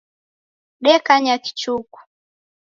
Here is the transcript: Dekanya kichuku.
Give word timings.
Dekanya 0.83 1.35
kichuku. 1.43 1.99